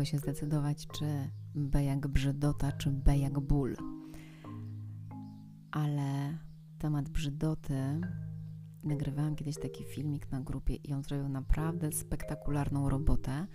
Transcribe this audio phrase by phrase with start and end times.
[0.00, 3.76] mogę się zdecydować, czy B jak brzydota, czy B jak ból.
[5.70, 6.38] Ale
[6.78, 8.00] temat brzydoty
[8.84, 13.46] nagrywałam kiedyś taki filmik na grupie i on zrobił naprawdę spektakularną robotę.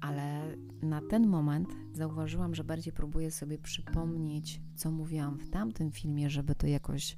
[0.00, 6.30] Ale na ten moment zauważyłam, że bardziej próbuję sobie przypomnieć, co mówiłam w tamtym filmie,
[6.30, 7.16] żeby to jakoś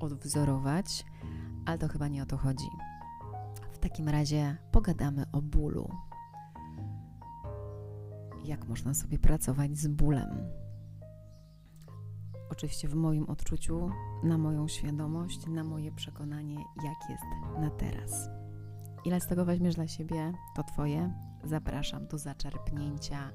[0.00, 1.04] odwzorować,
[1.66, 2.68] ale to chyba nie o to chodzi.
[3.72, 6.11] W takim razie pogadamy o bólu.
[8.44, 10.28] Jak można sobie pracować z bólem?
[12.50, 13.90] Oczywiście w moim odczuciu,
[14.22, 17.22] na moją świadomość, na moje przekonanie, jak jest
[17.60, 18.30] na teraz.
[19.04, 21.12] Ile z tego weźmiesz dla siebie, to Twoje.
[21.44, 23.32] Zapraszam do zaczerpnięcia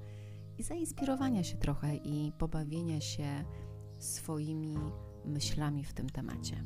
[0.58, 3.44] i zainspirowania się trochę i pobawienia się
[4.00, 4.78] swoimi
[5.26, 6.64] myślami w tym temacie.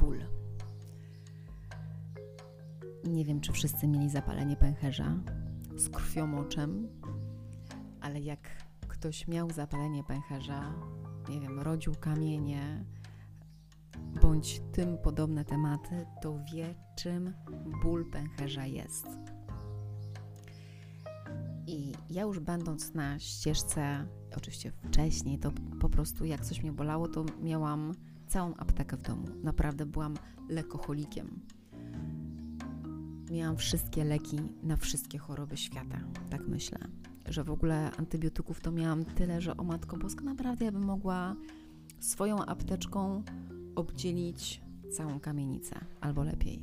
[0.00, 0.20] Ból.
[3.04, 5.16] Nie wiem, czy wszyscy mieli zapalenie pęcherza
[5.80, 6.88] z krwiomoczem,
[8.00, 8.40] ale jak
[8.88, 10.74] ktoś miał zapalenie pęcherza,
[11.28, 12.84] nie wiem, rodził kamienie,
[14.22, 17.32] bądź tym podobne tematy, to wie, czym
[17.82, 19.06] ból pęcherza jest.
[21.66, 24.06] I ja już będąc na ścieżce,
[24.36, 27.94] oczywiście wcześniej, to po prostu jak coś mnie bolało, to miałam
[28.26, 29.26] całą aptekę w domu.
[29.42, 30.14] Naprawdę byłam
[30.48, 31.40] lekoholikiem.
[33.30, 36.00] Miałam wszystkie leki na wszystkie choroby świata,
[36.30, 36.78] tak myślę.
[37.28, 41.36] Że w ogóle antybiotyków to miałam tyle, że o Matko Boska, naprawdę ja bym mogła
[42.00, 43.22] swoją apteczką
[43.76, 44.62] obdzielić
[44.96, 46.62] całą kamienicę, albo lepiej.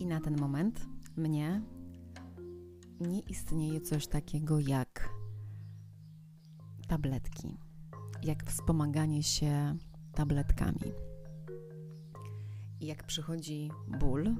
[0.00, 1.62] I na ten moment mnie
[3.00, 5.08] nie istnieje coś takiego jak
[6.88, 7.56] tabletki,
[8.22, 9.76] jak wspomaganie się
[10.12, 10.92] tabletkami.
[12.80, 14.34] I jak przychodzi ból,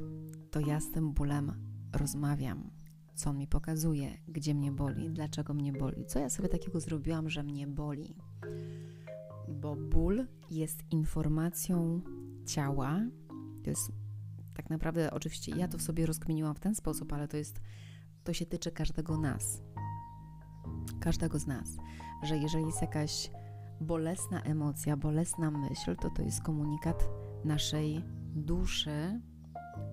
[0.59, 1.53] to ja z tym bólem
[1.92, 2.70] rozmawiam,
[3.14, 7.31] co on mi pokazuje, gdzie mnie boli, dlaczego mnie boli, co ja sobie takiego zrobiłam,
[7.31, 8.16] że mnie boli.
[9.49, 12.00] Bo ból jest informacją
[12.47, 13.00] ciała.
[13.65, 13.93] To jest
[14.55, 17.61] tak naprawdę, oczywiście ja to sobie rozkminiłam w ten sposób, ale to jest,
[18.25, 19.62] to się tyczy każdego nas.
[21.00, 21.77] Każdego z nas,
[22.22, 23.31] że jeżeli jest jakaś
[23.81, 27.09] bolesna emocja, bolesna myśl, to to jest komunikat
[27.44, 29.21] naszej duszy,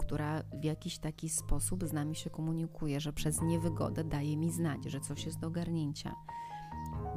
[0.05, 4.85] która w jakiś taki sposób z nami się komunikuje, że przez niewygodę daje mi znać,
[4.85, 6.15] że coś jest do ogarnięcia.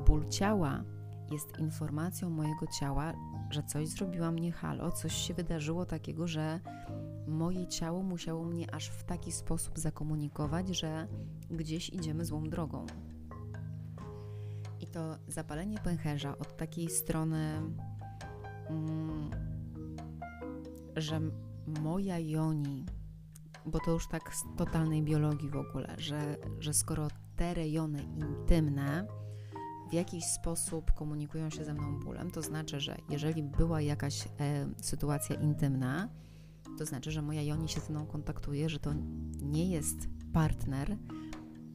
[0.07, 0.85] Ból ciała
[1.31, 3.13] jest informacją mojego ciała,
[3.51, 6.61] że coś zrobiłam nie halo, coś się wydarzyło takiego, że
[7.27, 11.09] moje ciało musiało mnie aż w taki sposób zakomunikować, że
[11.51, 12.87] gdzieś idziemy złą drogą.
[14.81, 17.61] I to zapalenie pęcherza od takiej strony,
[18.69, 19.31] mm,
[20.97, 21.21] że
[21.69, 22.87] moja joni,
[23.67, 29.07] bo to już tak z totalnej biologii w ogóle, że, że skoro te rejony intymne
[29.91, 34.29] w jakiś sposób komunikują się ze mną bólem, to znaczy, że jeżeli była jakaś e,
[34.83, 36.09] sytuacja intymna,
[36.79, 38.91] to znaczy, że moja joni się ze mną kontaktuje, że to
[39.43, 40.97] nie jest partner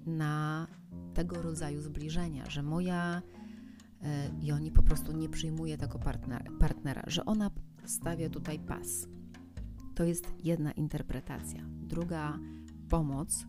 [0.05, 0.67] na
[1.13, 3.21] tego rodzaju zbliżenia, że moja
[4.01, 7.51] e, joni po prostu nie przyjmuje tego partnera, partnera że ona
[7.85, 9.07] stawia tutaj pas
[9.95, 11.63] to jest jedna interpretacja.
[11.81, 12.39] Druga
[12.89, 13.45] pomoc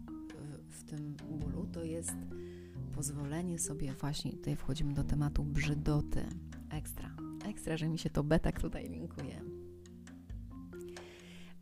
[0.68, 2.16] w, w tym bólu to jest
[2.94, 6.24] pozwolenie sobie, właśnie tutaj wchodzimy do tematu brzydoty.
[6.70, 7.16] Ekstra.
[7.44, 9.40] Ekstra, że mi się to betak tutaj linkuje.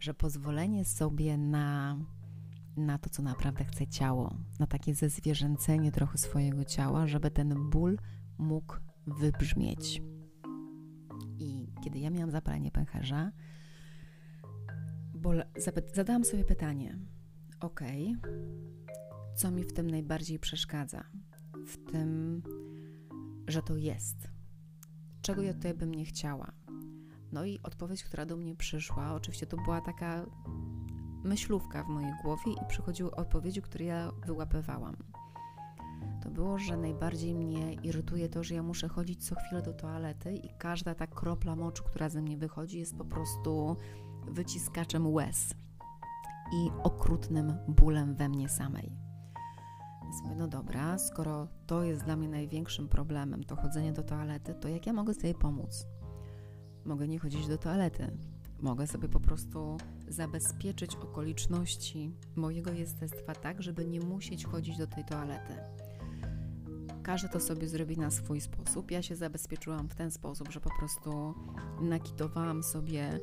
[0.01, 1.97] Że pozwolenie sobie na,
[2.77, 7.99] na to, co naprawdę chce ciało, na takie zezwierzęcenie trochę swojego ciała, żeby ten ból
[8.39, 8.75] mógł
[9.07, 10.03] wybrzmieć.
[11.39, 13.33] I kiedy ja miałam zapalenie pęcherza,
[15.23, 15.31] bo
[15.95, 16.99] zadałam sobie pytanie:
[17.61, 17.81] OK,
[19.37, 21.05] co mi w tym najbardziej przeszkadza?
[21.67, 22.43] W tym,
[23.49, 24.17] że to jest.
[25.23, 26.53] Czego ja tutaj bym nie chciała?
[27.33, 30.27] No i odpowiedź, która do mnie przyszła, oczywiście to była taka
[31.25, 34.97] myślówka w mojej głowie i przychodziły odpowiedzi, które ja wyłapywałam.
[36.23, 40.37] To było, że najbardziej mnie irytuje to, że ja muszę chodzić co chwilę do toalety
[40.37, 43.77] i każda ta kropla moczu, która ze mnie wychodzi, jest po prostu
[44.27, 45.55] wyciskaczem łez
[46.53, 48.97] i okrutnym bólem we mnie samej.
[50.03, 54.55] Więc mówię, no dobra, skoro to jest dla mnie największym problemem, to chodzenie do toalety,
[54.55, 55.87] to jak ja mogę sobie pomóc?
[56.85, 58.17] Mogę nie chodzić do toalety.
[58.61, 59.77] Mogę sobie po prostu
[60.09, 65.55] zabezpieczyć okoliczności mojego jestestwa tak, żeby nie musieć chodzić do tej toalety.
[67.03, 68.91] Każdy to sobie zrobi na swój sposób.
[68.91, 71.35] Ja się zabezpieczyłam w ten sposób, że po prostu
[71.81, 73.21] nakitowałam sobie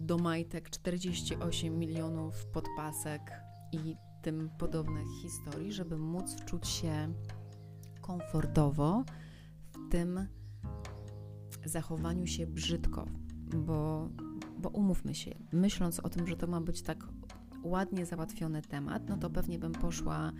[0.00, 3.32] do majtek 48 milionów podpasek
[3.72, 7.14] i tym podobnych historii, żeby móc czuć się
[8.00, 9.04] komfortowo
[9.70, 10.26] w tym
[11.64, 13.06] zachowaniu się brzydko,
[13.56, 14.08] bo,
[14.58, 17.08] bo umówmy się, myśląc o tym, że to ma być tak
[17.62, 20.32] ładnie załatwiony temat, no to pewnie bym poszła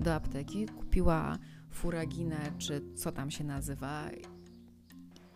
[0.00, 1.38] do apteki, kupiła
[1.70, 4.08] furaginę, czy co tam się nazywa,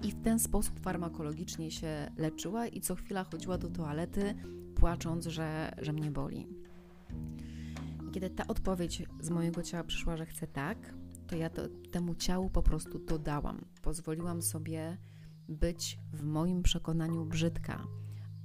[0.02, 4.34] i w ten sposób farmakologicznie się leczyła i co chwila chodziła do toalety,
[4.74, 6.48] płacząc, że, że mnie boli.
[8.08, 10.94] I kiedy ta odpowiedź z mojego ciała przyszła, że chcę tak,
[11.26, 13.64] to ja to, temu ciału po prostu dodałam.
[13.82, 14.98] Pozwoliłam sobie
[15.48, 17.86] być w moim przekonaniu brzydka,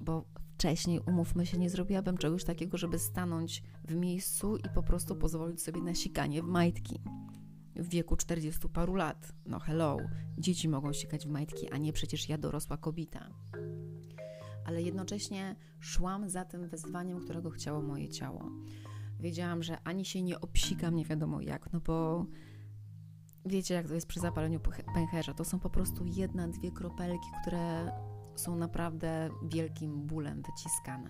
[0.01, 0.25] bo
[0.55, 5.61] wcześniej, umówmy się, nie zrobiłabym czegoś takiego, żeby stanąć w miejscu i po prostu pozwolić
[5.61, 7.01] sobie na sikanie w majtki
[7.75, 9.33] w wieku 40 paru lat.
[9.45, 9.97] No hello,
[10.37, 13.29] dzieci mogą sikać w majtki, a nie przecież ja dorosła kobieta.
[14.65, 18.51] Ale jednocześnie szłam za tym wezwaniem, którego chciało moje ciało.
[19.19, 22.25] Wiedziałam, że ani się nie obsikam, nie wiadomo jak, no bo
[23.45, 24.59] wiecie, jak to jest przy zapaleniu
[24.95, 25.33] pęcherza.
[25.33, 27.91] To są po prostu jedna, dwie kropelki, które
[28.35, 31.09] są naprawdę wielkim bólem wyciskane.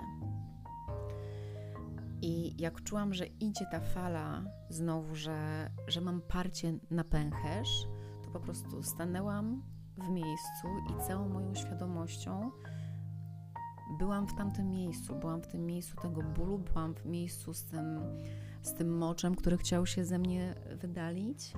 [2.25, 7.87] I jak czułam, że idzie ta fala znowu, że, że mam parcie na pęcherz,
[8.23, 9.63] to po prostu stanęłam
[9.97, 12.51] w miejscu i całą moją świadomością
[13.99, 17.99] byłam w tamtym miejscu, byłam w tym miejscu tego bólu, byłam w miejscu z tym,
[18.61, 21.53] z tym moczem, który chciał się ze mnie wydalić.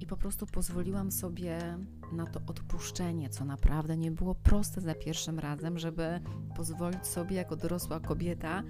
[0.00, 1.58] I po prostu pozwoliłam sobie
[2.12, 6.20] na to odpuszczenie, co naprawdę nie było proste za pierwszym razem, żeby
[6.56, 8.62] pozwolić sobie jako dorosła kobieta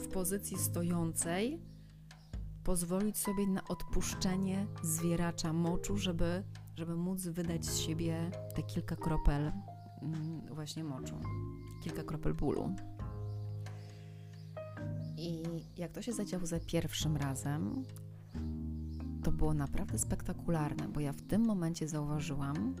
[0.00, 1.60] w pozycji stojącej
[2.64, 6.42] pozwolić sobie na odpuszczenie zwieracza moczu, żeby,
[6.76, 9.52] żeby móc wydać z siebie te kilka kropel
[10.02, 11.14] mm, właśnie moczu,
[11.82, 12.74] kilka kropel bólu.
[15.16, 15.42] I
[15.76, 17.84] jak to się zadziało za pierwszym razem,
[19.22, 22.74] to było naprawdę spektakularne, bo ja w tym momencie zauważyłam,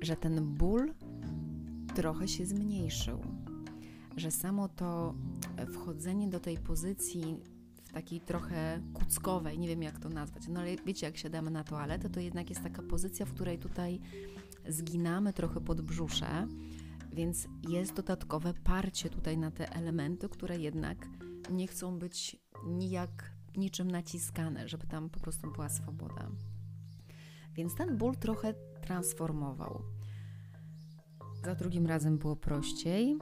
[0.00, 0.94] że ten ból
[1.94, 3.20] trochę się zmniejszył
[4.18, 5.14] że samo to
[5.72, 7.36] wchodzenie do tej pozycji
[7.84, 11.64] w takiej trochę kuckowej, nie wiem jak to nazwać, no ale wiecie, jak siadamy na
[11.64, 14.00] toaletę, to jednak jest taka pozycja, w której tutaj
[14.68, 16.46] zginamy trochę pod brzusze,
[17.12, 21.08] więc jest dodatkowe parcie tutaj na te elementy, które jednak
[21.50, 22.36] nie chcą być
[22.66, 26.30] nijak niczym naciskane, żeby tam po prostu była swoboda.
[27.54, 29.82] Więc ten ból trochę transformował.
[31.44, 33.18] Za drugim razem było prościej,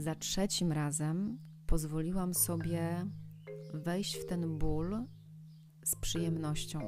[0.00, 3.06] za trzecim razem pozwoliłam sobie
[3.74, 5.04] wejść w ten ból
[5.84, 6.80] z przyjemnością.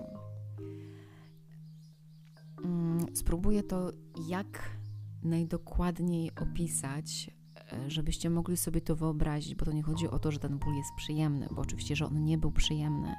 [2.65, 3.93] Mm, spróbuję to
[4.29, 4.77] jak
[5.23, 7.31] najdokładniej opisać,
[7.73, 10.75] e, żebyście mogli sobie to wyobrazić, bo to nie chodzi o to, że ten ból
[10.75, 13.15] jest przyjemny, bo oczywiście, że on nie był przyjemny,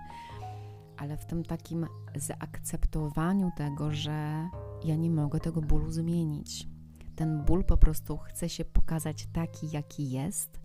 [0.97, 4.49] ale w tym takim zaakceptowaniu tego, że
[4.83, 6.72] ja nie mogę tego bólu zmienić
[7.15, 10.59] ten ból po prostu chce się pokazać taki, jaki jest.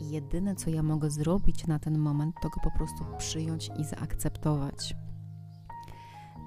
[0.00, 3.84] I jedyne, co ja mogę zrobić na ten moment, to go po prostu przyjąć i
[3.84, 4.94] zaakceptować.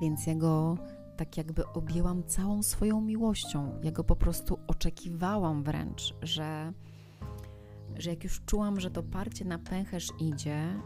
[0.01, 0.77] Więc ja go
[1.17, 3.79] tak jakby objęłam całą swoją miłością.
[3.83, 6.73] Ja go po prostu oczekiwałam wręcz, że,
[7.95, 10.79] że jak już czułam, że to parcie na pęcherz idzie,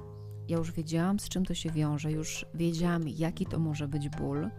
[0.48, 4.50] ja już wiedziałam, z czym to się wiąże, już wiedziałam, jaki to może być ból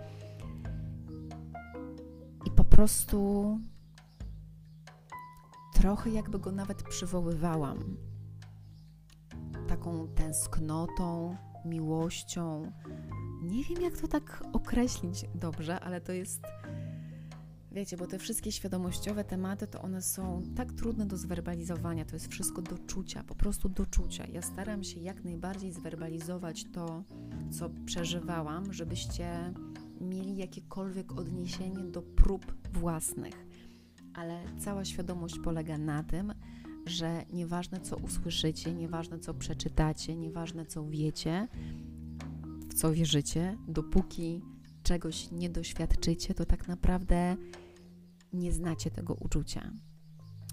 [2.80, 3.58] prostu
[5.72, 7.96] trochę jakby go nawet przywoływałam.
[9.68, 12.72] Taką tęsknotą, miłością.
[13.42, 16.42] Nie wiem, jak to tak określić dobrze, ale to jest.
[17.72, 22.28] Wiecie, bo te wszystkie świadomościowe tematy, to one są tak trudne do zwerbalizowania, to jest
[22.28, 24.26] wszystko do czucia, po prostu do czucia.
[24.26, 27.04] Ja staram się jak najbardziej zwerbalizować to,
[27.50, 29.54] co przeżywałam, żebyście
[30.00, 33.46] mieli jakiekolwiek odniesienie do prób własnych.
[34.14, 36.34] Ale cała świadomość polega na tym,
[36.86, 41.48] że nieważne co usłyszycie, nieważne co przeczytacie, nieważne co wiecie,
[42.68, 44.42] w co wierzycie, dopóki
[44.82, 47.36] czegoś nie doświadczycie, to tak naprawdę
[48.32, 49.72] nie znacie tego uczucia.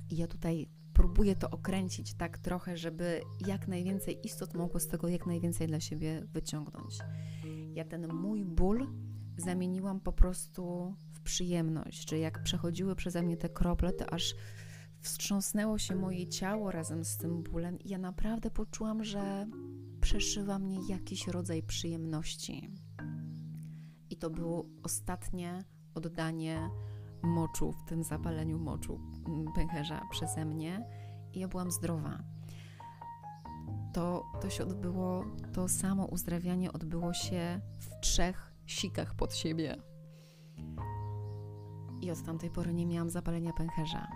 [0.10, 5.08] I ja tutaj próbuję to okręcić tak trochę, żeby jak najwięcej istot mogło z tego
[5.08, 6.98] jak najwięcej dla siebie wyciągnąć.
[7.74, 8.88] Ja ten mój ból
[9.38, 14.36] zamieniłam po prostu w przyjemność, że jak przechodziły przeze mnie te krople, to aż
[15.02, 19.48] wstrząsnęło się moje ciało razem z tym bólem i ja naprawdę poczułam, że
[20.02, 22.70] przeszywa mnie jakiś rodzaj przyjemności.
[24.10, 25.64] I to było ostatnie
[25.96, 26.70] oddanie
[27.24, 30.86] moczu w tym zapaleniu moczu mm, pęcherza przeze mnie
[31.34, 32.24] i ja byłam zdrowa
[33.98, 39.76] to, to się odbyło, to samo uzdrawianie odbyło się w trzech sikach pod siebie.
[42.02, 44.08] I od tamtej pory nie miałam zapalenia pęcherza,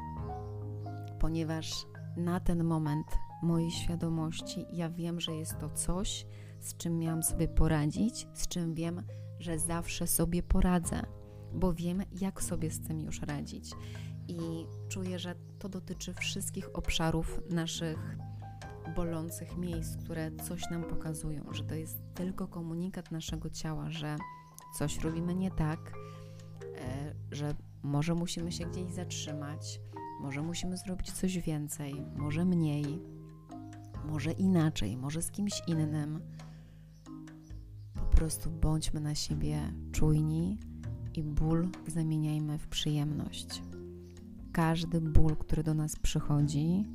[1.20, 1.86] ponieważ
[2.18, 3.08] na ten moment
[3.44, 6.26] mojej świadomości ja wiem, że jest to coś,
[6.60, 9.04] z czym miałam sobie poradzić, z czym wiem,
[9.40, 11.02] że zawsze sobie poradzę,
[11.54, 13.72] bo wiem, jak sobie z tym już radzić.
[14.28, 18.18] I czuję, że to dotyczy wszystkich obszarów naszych
[18.96, 24.18] bolących miejsc, które coś nam pokazują, że to jest tylko komunikat naszego ciała, że
[24.74, 25.94] coś robimy nie tak,
[26.76, 29.82] e, że może musimy się gdzieś zatrzymać,
[30.22, 33.02] może musimy zrobić coś więcej, może mniej,
[34.06, 36.20] może inaczej, może z kimś innym.
[37.94, 40.58] Po prostu bądźmy na siebie czujni
[41.16, 43.64] i ból zamieniajmy w przyjemność.
[44.52, 46.86] Każdy ból, który do nas przychodzi,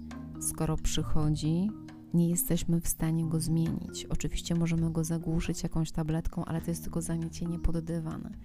[0.40, 1.70] skoro przychodzi,
[2.14, 4.04] nie jesteśmy w stanie go zmienić.
[4.04, 8.36] Oczywiście możemy go zagłuszyć jakąś tabletką, ale to jest tylko zamiecienie pod dywan.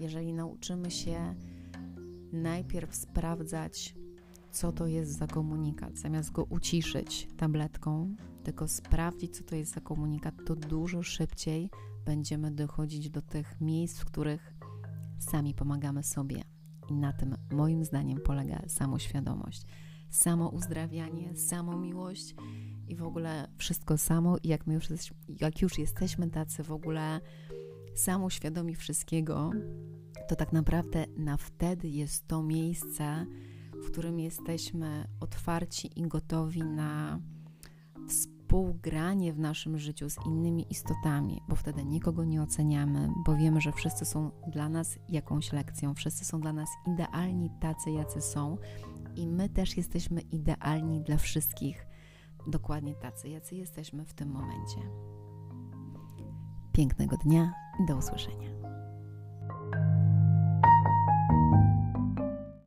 [0.00, 1.34] Jeżeli nauczymy się
[2.32, 3.94] najpierw sprawdzać,
[4.50, 9.80] co to jest za komunikat, zamiast go uciszyć tabletką, tylko sprawdzić, co to jest za
[9.80, 11.70] komunikat, to dużo szybciej
[12.04, 14.54] będziemy dochodzić do tych miejsc, w których
[15.18, 16.44] sami pomagamy sobie.
[16.90, 19.62] I na tym, moim zdaniem, polega samoświadomość,
[20.10, 22.34] samo uzdrawianie, samo miłość
[22.92, 24.36] i w ogóle wszystko samo.
[24.42, 24.88] I jak my już,
[25.40, 27.20] jak już jesteśmy tacy w ogóle
[27.94, 29.50] samoświadomi wszystkiego,
[30.28, 33.26] to tak naprawdę na wtedy jest to miejsce,
[33.84, 37.20] w którym jesteśmy otwarci i gotowi na
[38.08, 43.72] współgranie w naszym życiu z innymi istotami, bo wtedy nikogo nie oceniamy, bo wiemy, że
[43.72, 48.58] wszyscy są dla nas jakąś lekcją, wszyscy są dla nas idealni tacy, jacy są,
[49.16, 51.86] i my też jesteśmy idealni dla wszystkich,
[52.46, 54.78] dokładnie tacy, jacy jesteśmy w tym momencie.
[56.72, 58.51] Pięknego dnia i do usłyszenia.